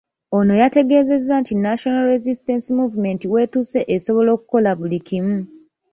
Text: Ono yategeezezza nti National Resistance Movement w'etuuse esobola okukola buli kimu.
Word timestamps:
Ono 0.37 0.53
yategeezezza 0.61 1.33
nti 1.41 1.53
National 1.67 2.03
Resistance 2.13 2.67
Movement 2.79 3.21
w'etuuse 3.33 3.79
esobola 3.95 4.29
okukola 4.35 4.69
buli 4.79 4.99
kimu. 5.07 5.37